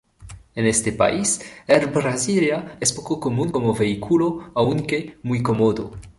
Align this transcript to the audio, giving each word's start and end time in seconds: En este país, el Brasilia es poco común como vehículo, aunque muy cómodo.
En 0.55 0.65
este 0.65 0.93
país, 0.93 1.41
el 1.67 1.85
Brasilia 1.91 2.75
es 2.79 2.91
poco 2.91 3.19
común 3.19 3.51
como 3.51 3.75
vehículo, 3.75 4.49
aunque 4.55 5.19
muy 5.21 5.43
cómodo. 5.43 5.91